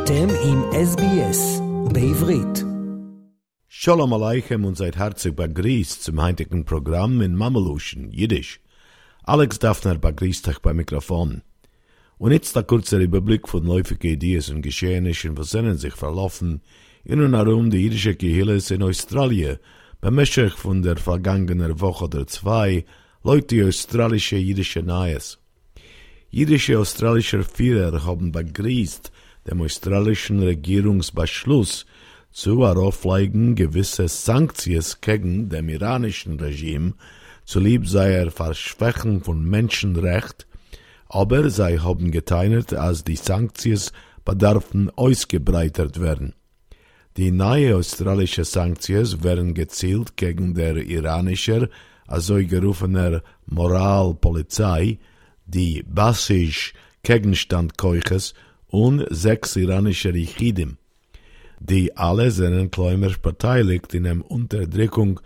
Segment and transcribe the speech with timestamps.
[0.00, 1.60] אתם עם SBS
[1.92, 2.64] בעברית.
[3.68, 8.60] Shalom Aleichem und seid herzlich begrüßt zum heutigen Programm in Mameluschen, Jiddisch.
[9.24, 11.42] Alex Daphner begrüßt euch beim Mikrofon.
[12.18, 16.62] Und jetzt der kurze Überblick von läufigen Ideen und Geschehnissen, was sind sich verlaufen
[17.04, 19.58] in und herum die jüdische Gehilles in Australien,
[20.00, 22.84] bemächtigt von der vergangenen Woche oder zwei,
[23.22, 25.38] Leute die australische jüdische Neues.
[26.30, 29.12] Jüdische australische Führer haben begrüßt
[29.49, 31.85] dem australischen Regierungsbeschluss
[32.31, 36.93] zu auflegen gewisse Sanktionen gegen dem iranischen Regime,
[37.45, 40.47] zulieb sei er Verschwächen von Menschenrecht,
[41.09, 43.89] aber sei haben geteilt, als die Sanktionen
[44.23, 46.33] bedarfen ausgebreitet werden.
[47.17, 51.69] Die neue australische Sanktionen werden gezielt gegen der iranische,
[52.07, 54.99] also gerufener Moralpolizei,
[55.45, 58.33] die Basisch Gegenstandkeuches
[58.71, 60.77] und sechs iranische Richidim,
[61.59, 65.19] die alle seinen Kläumers beteiligt in der Unterdrückung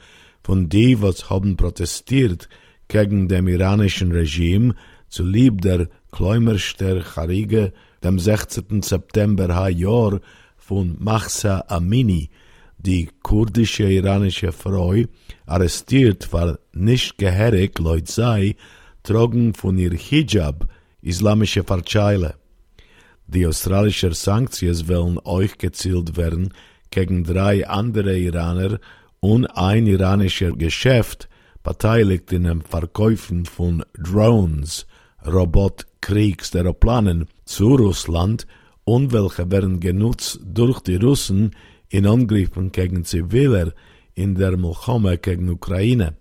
[0.43, 2.49] von die, was haben protestiert
[2.87, 4.75] gegen dem iranischen Regime,
[5.07, 7.71] zulieb der Kläumerster Charige
[8.03, 8.81] dem 16.
[8.81, 10.19] September ha Jahr
[10.57, 12.29] von Mahsa Amini,
[12.77, 14.95] die kurdische iranische Frau,
[15.45, 18.55] arrestiert, weil nicht geherig Leut sei,
[19.03, 20.67] trocken von ihr Hijab,
[21.01, 22.35] islamische Verzeile.
[23.27, 26.53] Die australische Sanktionen wollen euch gezielt werden
[26.91, 28.79] gegen drei andere Iraner
[29.19, 31.27] und ein iranischer Geschäft
[31.63, 34.85] beteiligt in dem Verkäufen von Drones,
[35.25, 38.45] Robotkriegsderoplanen zu Russland
[38.83, 41.55] und welche werden genutzt durch die Russen
[41.89, 43.73] in Angriffen gegen Ziviler
[44.13, 46.15] in der Milchome gegen Ukraine.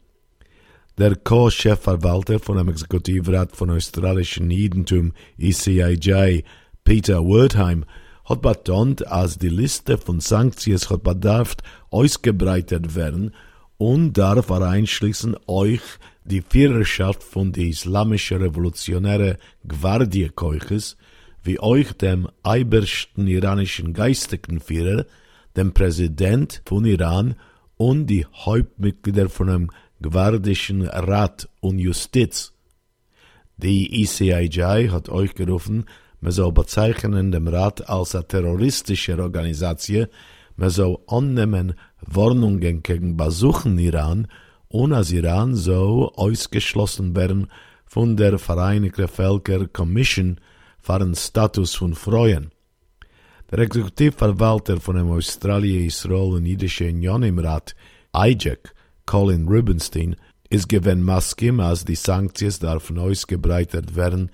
[0.97, 6.45] Der Co-Chefverwalter von dem Exekutivrat von australischen Judentum ECIJ,
[6.85, 7.85] Peter Wertheim,
[8.25, 11.57] hat betont, als die Liste von Sanktionen hat bedarf
[11.91, 13.35] ausgebreitet werden
[13.77, 15.83] und darf einschließen euch
[16.25, 20.97] die Führerschaft von der islamischen revolutionäre Gwardie Keuches,
[21.43, 25.05] wie euch dem eibersten iranischen geistigen Führer,
[25.57, 27.35] dem Präsident von Iran
[27.77, 32.53] und die Hauptmitglieder von dem Gwardischen Rat und Justiz.
[33.59, 35.85] Die ECIJ hat euch gerufen,
[36.25, 40.07] man soll bezeichnen dem Rat als eine terroristische Organisation,
[40.57, 44.27] man soll annehmen Warnungen gegen Besuchen Iran
[44.69, 47.49] und als Iran soll ausgeschlossen werden
[47.85, 50.41] von der Vereinigten Völker Commission
[50.81, 52.53] für den Status von Freuen.
[53.51, 57.77] Der Exekutivverwalter von dem Australien, Israel und Jüdische Union im Rat,
[58.17, 58.73] IJEC,
[59.05, 60.17] Colin Rubenstein,
[60.49, 64.31] ist gewen Maskim, als die Sanktions darfen ausgebreitet werden,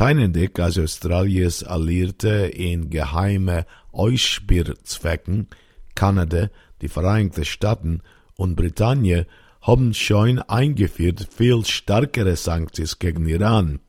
[0.00, 5.48] teilendig als Australiens Alliierte in geheime Ausspierzwecken,
[5.94, 6.48] Kanada,
[6.80, 8.00] die Vereinigten Staaten
[8.34, 9.26] und Britannien
[9.60, 13.80] haben schon eingeführt viel stärkere Sanktions gegen Iran,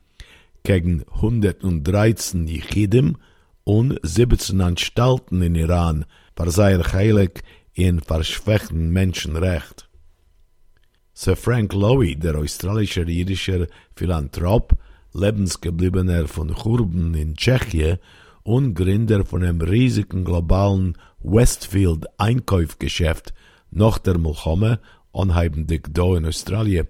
[0.63, 3.15] gegen 113 Yichidim
[3.63, 6.03] und 17 Anstalten in Iran,
[6.35, 9.87] für sehr heilig in verschwächten Menschenrecht.
[11.13, 14.75] Sir Frank Lowy, der australische jüdische Philanthrop,
[15.13, 17.97] lebensgebliebener von Churben in Tschechien
[18.43, 23.33] und Gründer von einem riesigen globalen Westfield Einkaufgeschäft
[23.69, 24.79] nach der Milchome,
[25.13, 26.87] anheimlich da in Australien,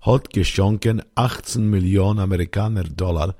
[0.00, 3.34] hat geschonken 18 Millionen Amerikaner Dollar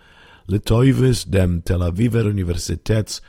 [0.46, 3.22] Letoivis dem Tel Aviver Universitäts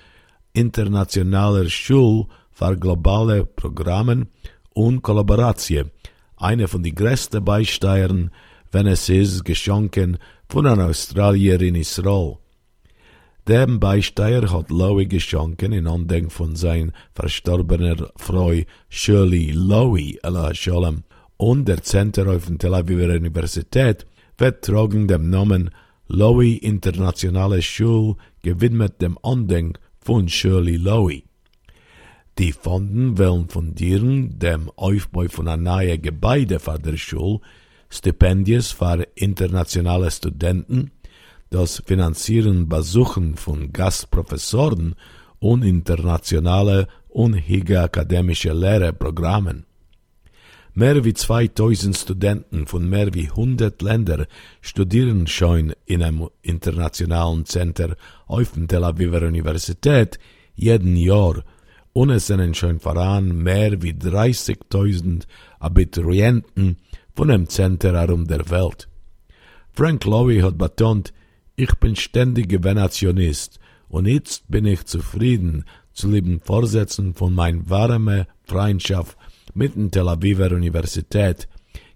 [0.53, 4.27] internationaler Schul für globale Programmen
[4.73, 5.91] und Kollaboration,
[6.37, 8.31] eine von die größten Beisteuern,
[8.71, 10.17] wenn es ist geschonken
[10.53, 12.37] von einer Australier in Israel.
[13.47, 18.53] Dem Beisteuer hat Lowy geschonken in Andenk von sein verstorbener Frau
[18.87, 21.05] Shirley Lowy, Allah Shalom,
[21.37, 24.05] und der Center auf der Tel Aviver Universität
[24.37, 25.71] wird tragen dem Namen
[26.07, 31.23] Lowy Internationale Schul gewidmet dem Andenk von Shirley Lowy.
[32.37, 37.39] Die Fonden wollen fundieren dem Aufbau von einem neuen Gebäude für der Schule,
[37.93, 40.91] Stipendies für internationale Studenten,
[41.51, 44.95] das Finanzieren Besuchen von Gastprofessoren
[45.39, 49.65] und internationale und akademische Lehrerprogrammen.
[50.73, 54.25] Mehr wie 2000 Studenten von mehr wie 100 Ländern
[54.61, 60.17] studieren schon in einem internationalen Center auf der Tel Aviver Universität
[60.55, 61.43] jeden Jahr
[61.93, 65.25] und es sind schon voran mehr wie 30.000
[65.59, 66.77] Abiturienten
[67.15, 68.87] von dem Center herum der Welt.
[69.71, 71.13] Frank Lowy hat betont,
[71.55, 78.27] ich bin ständiger Venationist und jetzt bin ich zufrieden zu lieben Vorsätzen von mein warme
[78.43, 79.17] Freundschaft
[79.53, 81.47] mit der Tel Aviver Universität,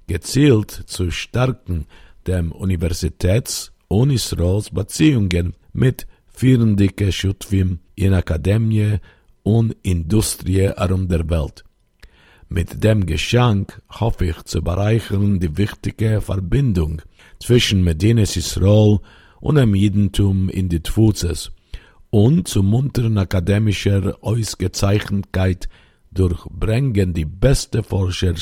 [0.07, 1.87] gezielt zu stärken
[2.27, 8.97] dem Universitäts- und Israels Beziehungen mit führenden Schutwim in Akademie
[9.43, 11.63] und Industrie um der Welt.
[12.49, 17.01] Mit dem Geschenk hoffe ich zu bereichern die wichtige Verbindung
[17.39, 18.99] zwischen Medinas Israel
[19.41, 21.51] und dem Judentum in die Tfuzes
[22.09, 25.67] und zu munteren akademischer Ausgezeichnetheit
[26.11, 28.35] durchbringen die beste Forscher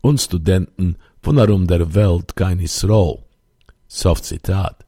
[0.00, 3.18] und Studenten von herum der Welt kein Israel.
[3.86, 4.84] Soft Zitat.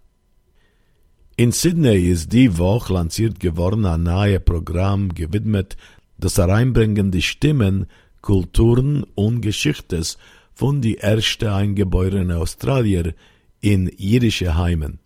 [1.37, 5.77] In Sydney ist die Woche lanciert geworden ein neues Programm gewidmet
[6.19, 7.87] das Hereinbringen die Stimmen,
[8.25, 10.17] Kulturen und Geschichtes
[10.55, 13.13] von die ersten eingeborenen Australier
[13.61, 14.99] in jüdische Heimen.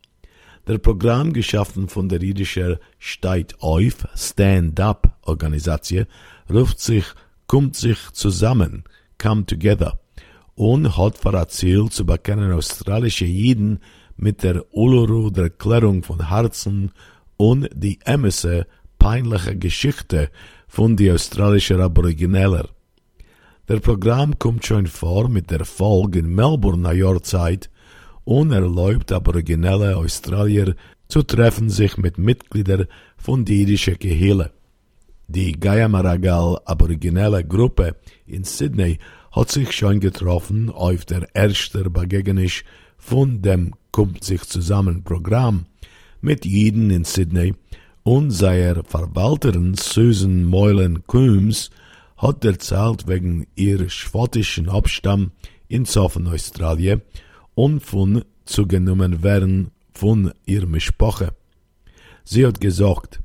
[0.69, 6.07] Der Programm, geschaffen von der jüdischen Steit auf Stand-Up Organisation,
[6.49, 7.07] ruft sich
[7.49, 8.85] Kommt sich zusammen,
[9.21, 9.99] Come Together,
[10.55, 13.81] und hat vor Ziel zu bekennen australische Jiden
[14.17, 16.93] mit der Uluru der Erklärung von Herzen
[17.37, 18.69] und die Emesse
[19.01, 20.31] peinliche Geschichte
[20.69, 22.69] von die australischen Aborigineller.
[23.69, 27.69] Der Programm kommt schon vor mit der Folge in Melbourne Jahrzeit
[28.25, 30.75] und erlaubt aboriginelle Australier
[31.07, 32.87] zu treffen sich mit Mitgliedern
[33.19, 34.53] von die jüdische Gehille.
[35.27, 38.99] Die Gayamaragal aboriginelle Gruppe in Sydney
[39.33, 42.49] hat sich schon getroffen auf der ersten Begegnung
[42.97, 45.67] von dem Kommt sich zusammen Programm
[46.23, 47.53] mit Jeden in Sydney.
[48.03, 51.71] Und seiner Verwalterin Susan Moylan Coombs
[52.19, 55.31] hat erzählt wegen ihrer schottischen Abstamm
[55.69, 57.03] in Southern Australien
[57.55, 61.33] und von zugenommen werden von ihrer Sprache.
[62.25, 63.21] Sie hat gesagt,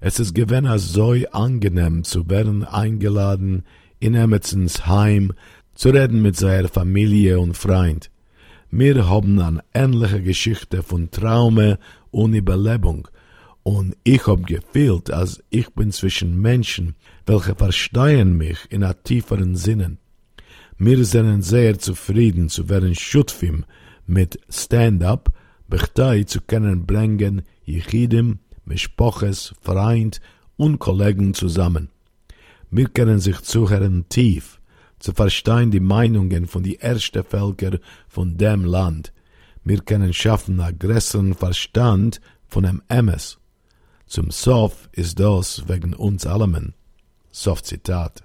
[0.00, 3.64] es ist gewesen so angenehm zu werden eingeladen
[3.98, 5.32] in Emersons Heim
[5.74, 8.10] zu reden mit seiner Familie und Freund.
[8.70, 11.78] Wir haben eine ähnliche Geschichte von Traume
[12.10, 13.08] und Überlebung
[13.66, 16.94] und ich hab gefühlt, als ich bin zwischen Menschen,
[17.26, 19.98] welche verstehen mich in a tieferen Sinnen.
[20.78, 23.64] Wir sind sehr zufrieden zu werden Schutfim
[24.06, 25.32] mit Stand-up,
[25.66, 30.20] Bechtei zu können bringen, Yechidim, Mischpoches, Freund
[30.56, 31.88] und Kollegen zusammen.
[32.70, 34.60] Wir können sich zuhören tief,
[35.00, 39.12] zu verstehen die Meinungen von die ersten Völker von dem Land.
[39.64, 40.70] Wir können schaffen a
[41.34, 43.40] Verstand von dem Emmes.
[44.06, 46.74] Zum Sof ist das wegen uns allemen.
[47.32, 48.22] Sof Zitat.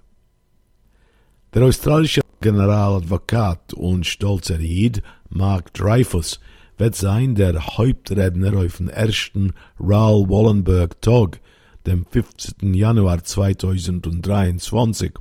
[1.56, 6.40] Der australische Generaladvokat und stolzer Jid, Mark Dreyfus,
[6.78, 11.42] wird sein der Hauptredner auf dem ersten Raoul Wallenberg Tag,
[11.88, 12.76] dem 15.
[12.76, 15.14] Januar 2023.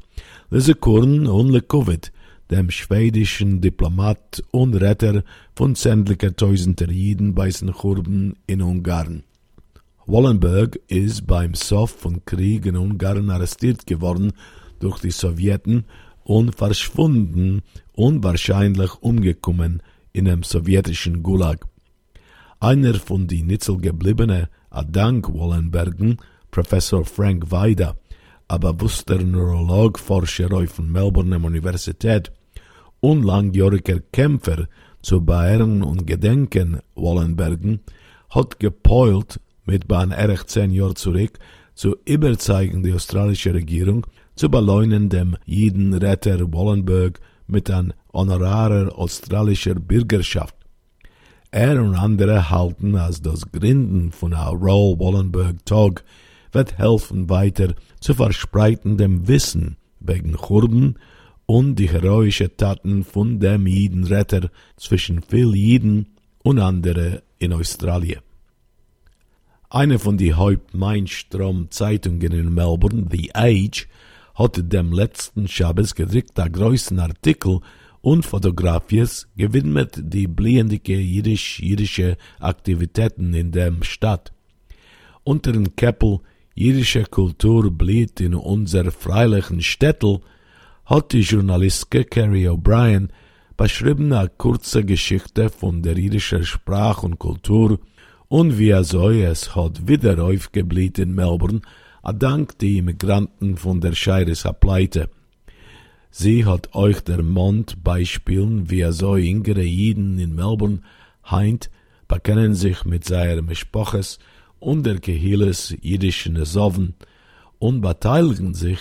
[0.50, 2.12] Lise Kurn und Le Covid,
[2.50, 5.24] dem schwedischen Diplomat und Retter
[5.54, 9.24] von sämtlicher Tausender Jiden bei Churben in Ungarn.
[10.10, 14.32] Wallenberg ist beim Sof von Krieg in Ungarn arrestiert geworden
[14.80, 15.84] durch die Sowjeten
[16.24, 17.62] und verschwunden
[17.92, 21.64] und wahrscheinlich umgekommen in einem sowjetischen Gulag.
[22.58, 26.16] Einer von die Nitzel gebliebene Adank Wallenbergen,
[26.50, 27.94] Professor Frank Weida,
[28.48, 32.32] aber bewusster Neurologforscher der Melbourne Universität
[32.98, 34.66] und langjähriger Kämpfer
[35.02, 37.78] zu Bayern und Gedenken Wallenbergen,
[38.28, 39.38] hat gepeult,
[39.70, 41.38] mit bahn erich zehn Jahr zurück,
[41.74, 50.56] zu überzeugen die australische Regierung, zu beleunen dem Jidenretter Wallenberg mit an honorarer australischer Bürgerschaft.
[51.52, 56.04] Er und andere halten, als das Gründen von a Roll Wallenberg Tag
[56.52, 60.98] wird helfen weiter zu verspreitendem Wissen wegen Churben
[61.46, 66.06] und die heroische Taten von dem Jidenretter zwischen viel Jiden
[66.42, 68.22] und andere in Australien.
[69.72, 73.86] Eine von die Haupt-Mainstrom-Zeitungen in Melbourne, The Age,
[74.34, 77.60] hatte dem letzten Schabbes gedruckt a größten Artikel
[78.00, 84.32] und Fotografies gewidmet die blühendige jüdisch-jüdische Aktivitäten in dem Stadt.
[85.22, 86.18] Unter dem Keppel
[86.56, 90.18] jüdische Kultur blüht in unser freilichen Städtel
[90.84, 93.10] hat die Journalistin Carrie O'Brien
[93.56, 97.78] beschrieben eine kurze Geschichte von der jüdischen Sprache und Kultur
[98.30, 101.62] und wie er so es hat wieder aufgeblüht in Melbourne,
[102.00, 105.10] a dank die Immigranten von der Scheires Pleite.
[106.12, 110.82] Sie hat euch der Mond beispielen, wie er so jüngere Jiden in Melbourne
[111.28, 111.70] heint,
[112.06, 114.20] bekennen sich mit seiner Mischpoches
[114.60, 116.94] und der Kehilles jüdischen Soven
[117.58, 118.78] und beteiligen sich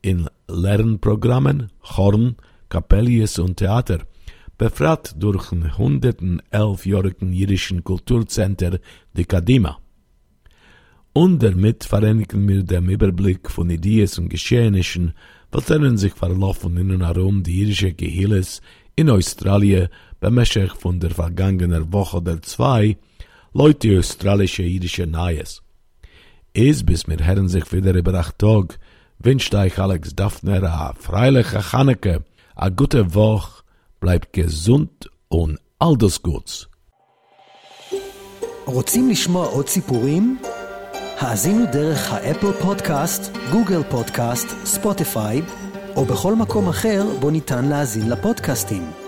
[0.00, 2.36] in Lernprogrammen, Horn,
[2.68, 4.06] Kapellies und Theater,
[4.62, 8.78] befragt durch den 111-jährigen jüdischen Kulturcenter
[9.12, 9.80] die Kadima.
[11.12, 15.14] Und damit vereinigen wir den Überblick von Ideen und Geschehnissen,
[15.50, 15.66] was
[16.00, 18.62] sich verlaufen in und herum die jüdische Gehilles
[18.94, 19.88] in Australien
[20.20, 22.96] bemächtigt von der vergangenen Woche oder zwei,
[23.52, 25.60] Leute australische jüdische Neues.
[26.54, 28.78] Es bis mir hören sich wieder über acht Tag,
[29.18, 32.22] wünscht euch Alex Daphner a freiliche Chaneke,
[32.54, 33.61] a gute Woche,
[34.01, 36.67] bleibt gesund und all das Gutes.
[38.65, 40.37] רוצים לשמוע עוד סיפורים?
[41.19, 45.41] האזינו דרך האפל פודקאסט, גוגל פודקאסט, ספוטיפיי,
[45.95, 49.00] או בכל מקום אחר בו ניתן להאזין לפודקאסטים.